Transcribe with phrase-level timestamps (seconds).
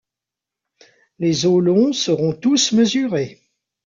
[1.21, 3.39] Les os longs seront tous mesurés.